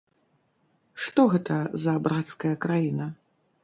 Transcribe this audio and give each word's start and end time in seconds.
Што 1.03 1.27
гэта 1.35 1.61
за 1.87 1.97
брацкая 2.09 2.55
краіна? 2.67 3.05